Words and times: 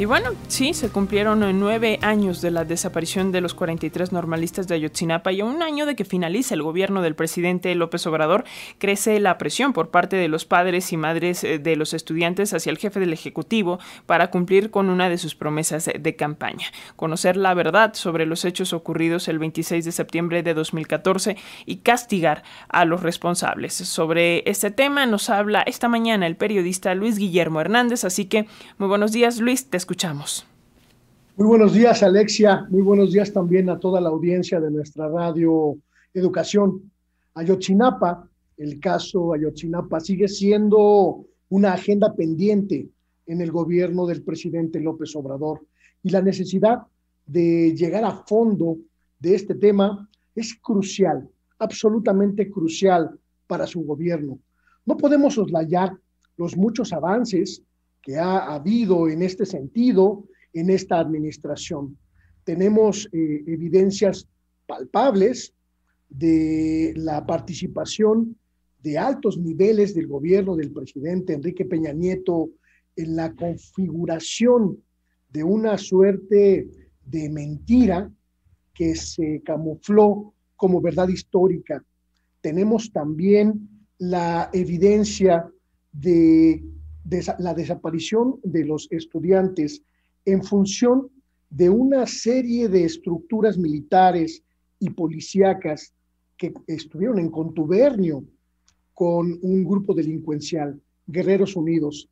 Y 0.00 0.04
bueno, 0.04 0.30
sí, 0.46 0.74
se 0.74 0.90
cumplieron 0.90 1.40
nueve 1.58 1.98
años 2.02 2.40
de 2.40 2.52
la 2.52 2.64
desaparición 2.64 3.32
de 3.32 3.40
los 3.40 3.54
43 3.54 4.12
normalistas 4.12 4.68
de 4.68 4.76
Ayotzinapa 4.76 5.32
y 5.32 5.40
a 5.40 5.44
un 5.44 5.60
año 5.60 5.86
de 5.86 5.96
que 5.96 6.04
finalice 6.04 6.54
el 6.54 6.62
gobierno 6.62 7.02
del 7.02 7.16
presidente 7.16 7.74
López 7.74 8.06
Obrador, 8.06 8.44
crece 8.78 9.18
la 9.18 9.38
presión 9.38 9.72
por 9.72 9.90
parte 9.90 10.14
de 10.14 10.28
los 10.28 10.44
padres 10.44 10.92
y 10.92 10.96
madres 10.96 11.42
eh, 11.42 11.58
de 11.58 11.74
los 11.74 11.94
estudiantes 11.94 12.54
hacia 12.54 12.70
el 12.70 12.78
jefe 12.78 13.00
del 13.00 13.12
Ejecutivo 13.12 13.80
para 14.06 14.30
cumplir 14.30 14.70
con 14.70 14.88
una 14.88 15.08
de 15.08 15.18
sus 15.18 15.34
promesas 15.34 15.90
de 15.92 16.14
campaña, 16.14 16.68
conocer 16.94 17.36
la 17.36 17.52
verdad 17.54 17.94
sobre 17.94 18.24
los 18.24 18.44
hechos 18.44 18.72
ocurridos 18.72 19.26
el 19.26 19.40
26 19.40 19.84
de 19.84 19.90
septiembre 19.90 20.44
de 20.44 20.54
2014 20.54 21.36
y 21.66 21.78
castigar 21.78 22.44
a 22.68 22.84
los 22.84 23.02
responsables. 23.02 23.74
Sobre 23.74 24.48
este 24.48 24.70
tema 24.70 25.06
nos 25.06 25.28
habla 25.28 25.62
esta 25.62 25.88
mañana 25.88 26.28
el 26.28 26.36
periodista 26.36 26.94
Luis 26.94 27.18
Guillermo 27.18 27.60
Hernández, 27.60 28.04
así 28.04 28.26
que 28.26 28.46
muy 28.76 28.86
buenos 28.86 29.10
días 29.10 29.40
Luis, 29.40 29.68
te 29.68 29.87
escuchamos. 29.88 30.44
Muy 31.38 31.46
buenos 31.46 31.72
días, 31.72 32.02
Alexia. 32.02 32.66
Muy 32.68 32.82
buenos 32.82 33.10
días 33.10 33.32
también 33.32 33.70
a 33.70 33.80
toda 33.80 34.02
la 34.02 34.10
audiencia 34.10 34.60
de 34.60 34.70
nuestra 34.70 35.08
radio 35.08 35.78
Educación. 36.12 36.92
Ayotzinapa, 37.32 38.28
el 38.58 38.80
caso 38.80 39.32
Ayotzinapa 39.32 39.98
sigue 40.00 40.28
siendo 40.28 41.24
una 41.48 41.72
agenda 41.72 42.14
pendiente 42.14 42.86
en 43.24 43.40
el 43.40 43.50
gobierno 43.50 44.04
del 44.04 44.22
presidente 44.22 44.78
López 44.78 45.16
Obrador 45.16 45.64
y 46.02 46.10
la 46.10 46.20
necesidad 46.20 46.82
de 47.24 47.74
llegar 47.74 48.04
a 48.04 48.12
fondo 48.12 48.76
de 49.18 49.36
este 49.36 49.54
tema 49.54 50.06
es 50.34 50.54
crucial, 50.54 51.26
absolutamente 51.58 52.50
crucial 52.50 53.18
para 53.46 53.66
su 53.66 53.80
gobierno. 53.84 54.38
No 54.84 54.98
podemos 54.98 55.32
soslayar 55.32 55.96
los 56.36 56.58
muchos 56.58 56.92
avances 56.92 57.62
que 58.02 58.16
ha 58.16 58.54
habido 58.54 59.08
en 59.08 59.22
este 59.22 59.44
sentido 59.46 60.24
en 60.52 60.70
esta 60.70 60.98
administración. 60.98 61.96
Tenemos 62.44 63.08
eh, 63.12 63.44
evidencias 63.46 64.26
palpables 64.66 65.54
de 66.08 66.94
la 66.96 67.26
participación 67.26 68.36
de 68.82 68.96
altos 68.96 69.38
niveles 69.38 69.94
del 69.94 70.06
gobierno 70.06 70.56
del 70.56 70.72
presidente 70.72 71.34
Enrique 71.34 71.64
Peña 71.64 71.92
Nieto 71.92 72.50
en 72.96 73.16
la 73.16 73.34
configuración 73.34 74.82
de 75.30 75.44
una 75.44 75.76
suerte 75.76 76.68
de 77.04 77.28
mentira 77.28 78.10
que 78.74 78.94
se 78.94 79.42
camufló 79.44 80.34
como 80.56 80.80
verdad 80.80 81.08
histórica. 81.08 81.84
Tenemos 82.40 82.92
también 82.92 83.68
la 83.98 84.48
evidencia 84.52 85.50
de 85.92 86.62
la 87.38 87.54
desaparición 87.54 88.38
de 88.42 88.64
los 88.64 88.88
estudiantes 88.90 89.82
en 90.24 90.42
función 90.42 91.08
de 91.50 91.70
una 91.70 92.06
serie 92.06 92.68
de 92.68 92.84
estructuras 92.84 93.56
militares 93.56 94.42
y 94.78 94.90
policíacas 94.90 95.94
que 96.36 96.52
estuvieron 96.66 97.18
en 97.18 97.30
contubernio 97.30 98.24
con 98.94 99.38
un 99.42 99.64
grupo 99.64 99.94
delincuencial, 99.94 100.80
Guerreros 101.06 101.56
Unidos. 101.56 102.08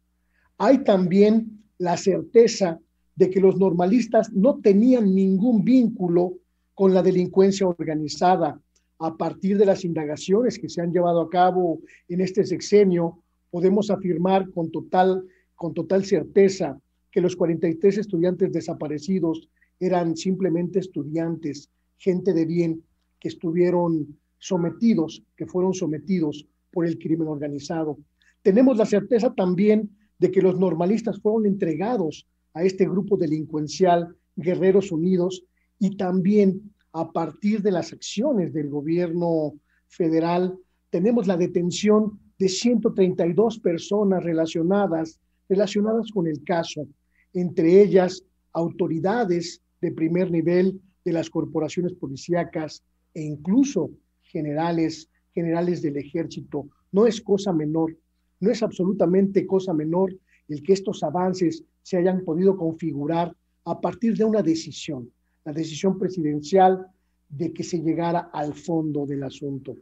Hay 0.58 0.82
también 0.84 1.64
la 1.78 1.96
certeza 1.96 2.80
de 3.14 3.30
que 3.30 3.40
los 3.40 3.56
normalistas 3.56 4.32
no 4.32 4.58
tenían 4.60 5.14
ningún 5.14 5.64
vínculo 5.64 6.34
con 6.74 6.94
la 6.94 7.02
delincuencia 7.02 7.66
organizada. 7.66 8.60
A 8.98 9.16
partir 9.16 9.58
de 9.58 9.66
las 9.66 9.84
indagaciones 9.84 10.58
que 10.58 10.68
se 10.68 10.80
han 10.80 10.92
llevado 10.92 11.20
a 11.20 11.28
cabo 11.28 11.80
en 12.08 12.20
este 12.22 12.44
sexenio, 12.44 13.22
podemos 13.50 13.90
afirmar 13.90 14.50
con 14.50 14.70
total, 14.70 15.24
con 15.54 15.74
total 15.74 16.04
certeza 16.04 16.78
que 17.10 17.20
los 17.20 17.36
43 17.36 17.98
estudiantes 17.98 18.52
desaparecidos 18.52 19.48
eran 19.80 20.16
simplemente 20.16 20.78
estudiantes, 20.78 21.70
gente 21.98 22.32
de 22.32 22.44
bien, 22.44 22.82
que 23.18 23.28
estuvieron 23.28 24.18
sometidos, 24.38 25.22
que 25.36 25.46
fueron 25.46 25.74
sometidos 25.74 26.46
por 26.70 26.86
el 26.86 26.98
crimen 26.98 27.28
organizado. 27.28 27.98
Tenemos 28.42 28.76
la 28.76 28.86
certeza 28.86 29.34
también 29.34 29.90
de 30.18 30.30
que 30.30 30.42
los 30.42 30.58
normalistas 30.58 31.20
fueron 31.20 31.46
entregados 31.46 32.26
a 32.54 32.62
este 32.64 32.86
grupo 32.86 33.16
delincuencial, 33.16 34.14
Guerreros 34.36 34.92
Unidos, 34.92 35.44
y 35.78 35.96
también 35.96 36.72
a 36.92 37.12
partir 37.12 37.62
de 37.62 37.70
las 37.70 37.92
acciones 37.92 38.52
del 38.52 38.70
gobierno 38.70 39.54
federal, 39.88 40.58
tenemos 40.90 41.26
la 41.26 41.36
detención 41.36 42.18
de 42.38 42.48
132 42.48 43.58
personas 43.60 44.22
relacionadas, 44.22 45.18
relacionadas 45.48 46.10
con 46.10 46.26
el 46.26 46.42
caso, 46.44 46.86
entre 47.32 47.82
ellas 47.82 48.22
autoridades 48.52 49.60
de 49.80 49.92
primer 49.92 50.30
nivel 50.30 50.80
de 51.04 51.12
las 51.12 51.30
corporaciones 51.30 51.92
policíacas 51.94 52.82
e 53.14 53.22
incluso 53.22 53.90
generales, 54.22 55.08
generales 55.32 55.82
del 55.82 55.96
ejército. 55.96 56.68
No 56.92 57.06
es 57.06 57.20
cosa 57.20 57.52
menor, 57.52 57.96
no 58.40 58.50
es 58.50 58.62
absolutamente 58.62 59.46
cosa 59.46 59.72
menor 59.72 60.14
el 60.48 60.62
que 60.62 60.72
estos 60.72 61.02
avances 61.02 61.64
se 61.82 61.96
hayan 61.96 62.24
podido 62.24 62.56
configurar 62.56 63.34
a 63.64 63.80
partir 63.80 64.16
de 64.16 64.24
una 64.24 64.42
decisión, 64.42 65.10
la 65.44 65.52
decisión 65.52 65.98
presidencial 65.98 66.86
de 67.28 67.52
que 67.52 67.64
se 67.64 67.78
llegara 67.78 68.30
al 68.32 68.54
fondo 68.54 69.06
del 69.06 69.22
asunto. 69.22 69.76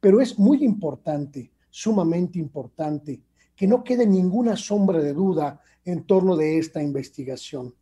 Pero 0.00 0.20
es 0.20 0.38
muy 0.38 0.64
importante 0.64 1.50
sumamente 1.72 2.38
importante, 2.38 3.22
que 3.56 3.66
no 3.66 3.82
quede 3.82 4.06
ninguna 4.06 4.56
sombra 4.56 5.00
de 5.00 5.14
duda 5.14 5.60
en 5.86 6.04
torno 6.04 6.36
de 6.36 6.58
esta 6.58 6.82
investigación. 6.82 7.74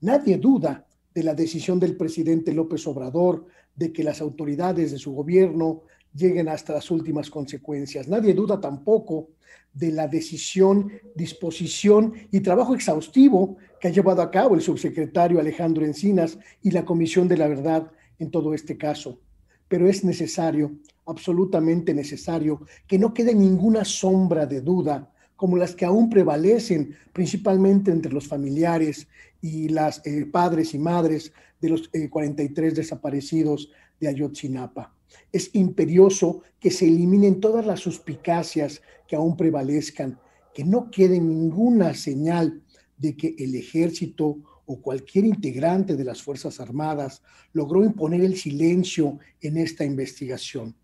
Nadie 0.00 0.38
duda 0.38 0.86
de 1.14 1.22
la 1.22 1.34
decisión 1.34 1.78
del 1.78 1.98
presidente 1.98 2.54
López 2.54 2.86
Obrador 2.86 3.44
de 3.76 3.92
que 3.92 4.02
las 4.02 4.22
autoridades 4.22 4.90
de 4.90 4.98
su 4.98 5.12
gobierno 5.12 5.82
lleguen 6.14 6.48
hasta 6.48 6.72
las 6.72 6.90
últimas 6.90 7.28
consecuencias. 7.28 8.08
Nadie 8.08 8.32
duda 8.32 8.58
tampoco 8.58 9.28
de 9.74 9.92
la 9.92 10.08
decisión, 10.08 10.90
disposición 11.14 12.14
y 12.32 12.40
trabajo 12.40 12.74
exhaustivo 12.74 13.58
que 13.78 13.88
ha 13.88 13.92
llevado 13.92 14.22
a 14.22 14.30
cabo 14.30 14.54
el 14.54 14.62
subsecretario 14.62 15.38
Alejandro 15.38 15.84
Encinas 15.84 16.38
y 16.62 16.70
la 16.70 16.86
Comisión 16.86 17.28
de 17.28 17.36
la 17.36 17.48
Verdad 17.48 17.92
en 18.18 18.30
todo 18.30 18.54
este 18.54 18.78
caso. 18.78 19.20
Pero 19.68 19.86
es 19.86 20.04
necesario 20.04 20.72
absolutamente 21.10 21.94
necesario, 21.94 22.66
que 22.86 22.98
no 22.98 23.12
quede 23.12 23.34
ninguna 23.34 23.84
sombra 23.84 24.46
de 24.46 24.60
duda, 24.60 25.12
como 25.36 25.56
las 25.56 25.74
que 25.74 25.84
aún 25.84 26.10
prevalecen 26.10 26.94
principalmente 27.12 27.90
entre 27.90 28.12
los 28.12 28.28
familiares 28.28 29.08
y 29.40 29.68
las 29.68 30.04
eh, 30.06 30.26
padres 30.26 30.74
y 30.74 30.78
madres 30.78 31.32
de 31.60 31.70
los 31.70 31.88
43 31.88 32.72
eh, 32.72 32.76
desaparecidos 32.76 33.70
de 33.98 34.08
Ayotzinapa. 34.08 34.94
Es 35.32 35.50
imperioso 35.54 36.42
que 36.58 36.70
se 36.70 36.86
eliminen 36.86 37.40
todas 37.40 37.66
las 37.66 37.80
suspicacias 37.80 38.82
que 39.08 39.16
aún 39.16 39.36
prevalezcan, 39.36 40.18
que 40.54 40.64
no 40.64 40.90
quede 40.90 41.18
ninguna 41.20 41.94
señal 41.94 42.62
de 42.96 43.16
que 43.16 43.34
el 43.38 43.54
ejército 43.54 44.38
o 44.66 44.80
cualquier 44.80 45.24
integrante 45.24 45.96
de 45.96 46.04
las 46.04 46.22
Fuerzas 46.22 46.60
Armadas 46.60 47.22
logró 47.52 47.82
imponer 47.84 48.20
el 48.20 48.36
silencio 48.36 49.18
en 49.40 49.56
esta 49.56 49.84
investigación. 49.84 50.76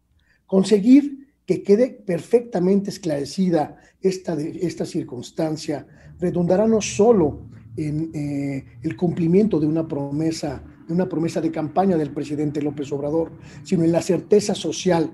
Conseguir 0.47 1.27
que 1.45 1.63
quede 1.63 1.91
perfectamente 1.91 2.91
esclarecida 2.91 3.77
esta, 4.01 4.35
esta 4.35 4.85
circunstancia 4.85 5.87
redundará 6.19 6.67
no 6.67 6.81
solo 6.81 7.47
en 7.77 8.11
eh, 8.15 8.65
el 8.83 8.97
cumplimiento 8.97 9.61
de 9.61 9.67
una 9.67 9.87
promesa, 9.87 10.63
de 10.87 10.93
una 10.93 11.09
promesa 11.09 11.41
de 11.41 11.51
campaña 11.51 11.97
del 11.97 12.13
presidente 12.13 12.63
López 12.63 12.91
Obrador, 12.93 13.33
sino 13.63 13.85
en 13.85 13.93
la 13.93 14.03
certeza 14.03 14.55
social 14.55 15.11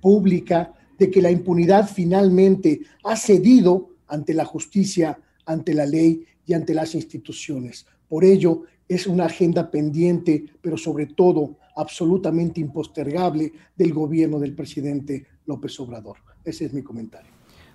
pública 0.00 0.74
de 0.98 1.10
que 1.10 1.22
la 1.22 1.30
impunidad 1.30 1.88
finalmente 1.88 2.80
ha 3.04 3.16
cedido 3.16 3.90
ante 4.08 4.34
la 4.34 4.44
justicia, 4.44 5.18
ante 5.46 5.74
la 5.74 5.86
ley 5.86 6.24
y 6.44 6.52
ante 6.54 6.74
las 6.74 6.94
instituciones. 6.94 7.86
Por 8.08 8.24
ello, 8.24 8.64
es 8.88 9.06
una 9.06 9.26
agenda 9.26 9.70
pendiente, 9.70 10.44
pero 10.60 10.76
sobre 10.76 11.06
todo 11.06 11.56
absolutamente 11.76 12.60
impostergable 12.60 13.52
del 13.76 13.92
gobierno 13.92 14.38
del 14.38 14.54
presidente 14.54 15.26
López 15.46 15.78
Obrador. 15.80 16.18
Ese 16.44 16.66
es 16.66 16.72
mi 16.72 16.82
comentario. 16.82 17.30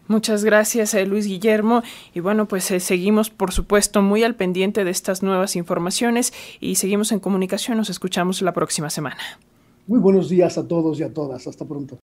Muchas 0.07 0.43
gracias, 0.43 0.93
eh, 0.93 1.05
Luis 1.05 1.27
Guillermo. 1.27 1.83
Y 2.13 2.21
bueno, 2.21 2.47
pues 2.47 2.71
eh, 2.71 2.79
seguimos, 2.79 3.29
por 3.29 3.51
supuesto, 3.51 4.01
muy 4.01 4.23
al 4.23 4.35
pendiente 4.35 4.83
de 4.83 4.91
estas 4.91 5.21
nuevas 5.21 5.55
informaciones 5.55 6.33
y 6.59 6.75
seguimos 6.75 7.11
en 7.11 7.19
comunicación. 7.19 7.77
Nos 7.77 7.89
escuchamos 7.89 8.41
la 8.41 8.53
próxima 8.53 8.89
semana. 8.89 9.17
Muy 9.85 9.99
buenos 9.99 10.29
días 10.29 10.57
a 10.57 10.67
todos 10.67 10.99
y 10.99 11.03
a 11.03 11.13
todas. 11.13 11.47
Hasta 11.47 11.65
pronto. 11.65 11.95